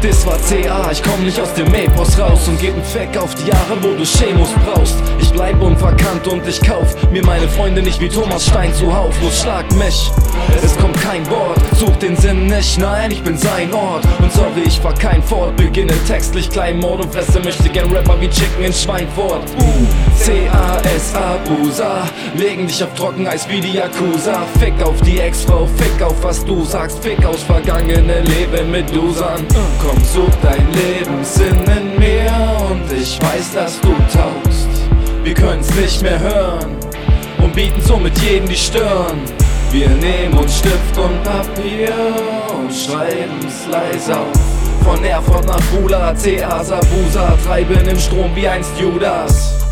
[0.00, 3.76] CA, ich komm nicht aus dem Mapos raus und geb n Feck auf die Jahre,
[3.82, 4.96] wo du Chemos brauchst.
[5.20, 9.14] Ich bleib unverkannt und ich kauf mir meine Freunde nicht wie Thomas Stein zuhauf.
[9.22, 10.10] Los, schlag mich,
[10.64, 14.04] es kommt kein Wort, such den Sinn nicht, nein, ich bin sein Ort.
[14.20, 18.28] Und sorry, ich fahr kein Fort, beginne textlich Kleinmord und fresse möchte gern Rapper wie
[18.28, 19.42] Chicken in Schweinfurt.
[19.58, 24.46] U-C-A-S-A, Busa, legen dich auf Trockeneis wie die Yakuza.
[24.58, 29.46] Fick auf die Ex-Frau, fick auf was du sagst, fick aus vergangene Leben mit Dusern.
[29.90, 32.30] Komm, such dein Lebenssinn in mir
[32.70, 34.68] und ich weiß, dass du taugst.
[35.24, 36.76] Wir können's nicht mehr hören
[37.42, 39.20] und bieten somit jedem die Stirn.
[39.72, 41.92] Wir nehmen uns Stift und Papier
[42.56, 44.84] und schreiben's leise auf.
[44.84, 49.69] Von Erfurt nach Bula, CA Sabusa, treiben im Strom wie einst Judas.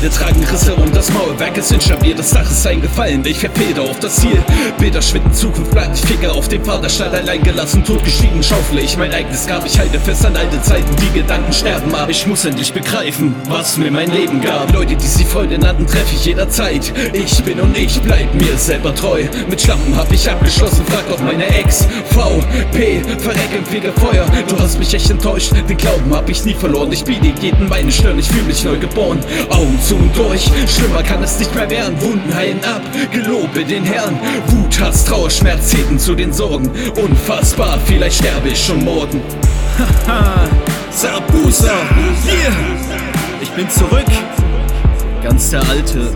[0.00, 4.00] Wände tragen Risse und das Mauerwerk ist instabil, das Dach ist eingefallen, ich verfeder auf
[4.00, 4.42] das Ziel.
[4.78, 9.12] Bilder schwinden, Zukunft bleibt, ich ficke auf dem Vaterstadt allein gelassen, totgeschwiegen, schaufle ich mein
[9.12, 12.72] eigenes Grab, ich halte fest an alte Zeiten, die Gedanken sterben, aber ich muss endlich
[12.72, 14.72] begreifen, was mir mein Leben gab.
[14.72, 16.92] Leute, die sie Freunde nannten, treffe ich jederzeit.
[17.12, 19.24] Ich bin und ich bleib mir selber treu.
[19.50, 21.86] Mit Schlampen hab ich abgeschlossen, frag auch meine Ex.
[22.10, 26.90] VP, verreck im Fegefeuer, du hast mich echt enttäuscht, den Glauben hab ich nie verloren.
[26.90, 29.20] Ich biete jeden meine Stirn, ich fühl mich neu geboren.
[29.50, 32.00] Augen zu und durch, schlimmer kann es nicht mehr werden.
[32.00, 34.18] Wunden heilen ab, gelobe den Herrn.
[34.48, 36.70] Wut, Hass, Trauer, Schmerz zählten zu den Sorgen.
[36.96, 39.20] Unfassbar, vielleicht sterbe ich schon morgen.
[40.06, 40.48] Haha,
[40.90, 41.72] Sabusa,
[42.26, 42.52] yeah.
[43.40, 44.04] Ich bin zurück,
[45.22, 46.12] ganz der Alte.